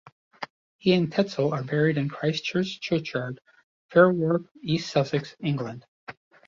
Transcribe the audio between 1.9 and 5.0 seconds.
in Christ Church Churchyard, Fairwarp, East